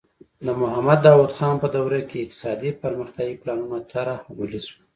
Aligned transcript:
د 0.45 0.47
محمد 0.61 0.99
داؤد 1.05 1.31
خان 1.37 1.55
په 1.63 1.67
دوره 1.75 2.01
کې 2.09 2.17
اقتصادي 2.23 2.71
پرمختیايي 2.81 3.35
پلانونه 3.41 3.79
طرح 3.91 4.17
او 4.27 4.31
عملي 4.39 4.59
شول. 4.67 4.81